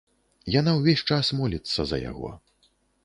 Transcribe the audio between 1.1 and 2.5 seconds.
час моліцца за яго.